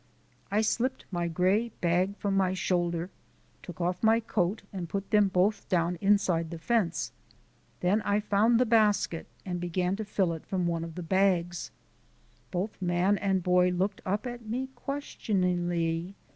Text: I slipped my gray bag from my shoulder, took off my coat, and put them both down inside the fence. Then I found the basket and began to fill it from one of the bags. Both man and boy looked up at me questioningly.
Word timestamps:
I 0.49 0.61
slipped 0.61 1.05
my 1.11 1.27
gray 1.27 1.69
bag 1.79 2.17
from 2.17 2.35
my 2.35 2.55
shoulder, 2.55 3.11
took 3.61 3.79
off 3.79 4.01
my 4.01 4.19
coat, 4.19 4.63
and 4.73 4.89
put 4.89 5.11
them 5.11 5.27
both 5.27 5.69
down 5.69 5.97
inside 6.01 6.49
the 6.49 6.57
fence. 6.57 7.11
Then 7.81 8.01
I 8.01 8.19
found 8.19 8.59
the 8.59 8.65
basket 8.65 9.27
and 9.45 9.59
began 9.59 9.95
to 9.97 10.03
fill 10.03 10.33
it 10.33 10.47
from 10.47 10.65
one 10.65 10.83
of 10.83 10.95
the 10.95 11.03
bags. 11.03 11.69
Both 12.49 12.81
man 12.81 13.19
and 13.19 13.43
boy 13.43 13.69
looked 13.69 14.01
up 14.03 14.25
at 14.25 14.43
me 14.43 14.69
questioningly. 14.73 16.15